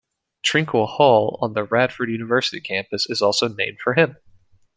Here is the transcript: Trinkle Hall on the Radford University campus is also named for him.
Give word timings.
Trinkle 0.43 0.87
Hall 0.87 1.37
on 1.43 1.53
the 1.53 1.63
Radford 1.63 2.09
University 2.09 2.59
campus 2.59 3.07
is 3.07 3.21
also 3.21 3.47
named 3.47 3.77
for 3.81 3.93
him. 3.93 4.17